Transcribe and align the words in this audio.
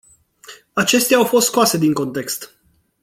Acestea 0.73 1.17
au 1.17 1.23
fost 1.25 1.47
scoase 1.47 1.77
din 1.77 1.93
context. 1.93 2.55